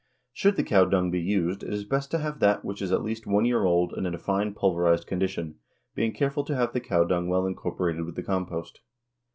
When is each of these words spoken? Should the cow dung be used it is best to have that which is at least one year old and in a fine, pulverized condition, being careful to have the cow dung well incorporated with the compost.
Should 0.33 0.55
the 0.55 0.63
cow 0.63 0.85
dung 0.85 1.11
be 1.11 1.21
used 1.21 1.61
it 1.61 1.71
is 1.71 1.85
best 1.85 2.09
to 2.09 2.17
have 2.17 2.39
that 2.39 2.65
which 2.65 2.81
is 2.81 2.91
at 2.91 3.03
least 3.03 3.27
one 3.27 3.45
year 3.45 3.65
old 3.65 3.93
and 3.93 4.07
in 4.07 4.15
a 4.15 4.17
fine, 4.17 4.51
pulverized 4.55 5.05
condition, 5.05 5.59
being 5.93 6.11
careful 6.11 6.43
to 6.45 6.55
have 6.55 6.73
the 6.73 6.79
cow 6.79 7.03
dung 7.03 7.27
well 7.29 7.45
incorporated 7.45 8.03
with 8.03 8.15
the 8.15 8.23
compost. 8.23 8.81